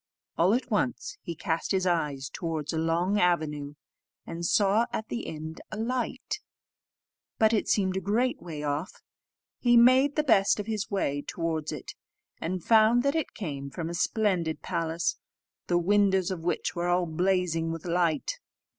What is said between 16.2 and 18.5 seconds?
of which were all blazing with light.